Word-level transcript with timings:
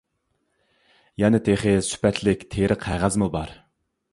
يەنە 1.25 1.41
تېخى 1.49 1.75
سۈپەتلىك 1.91 2.47
تېرە 2.57 2.79
قەغەزمۇ 2.87 3.29
بار! 3.37 3.55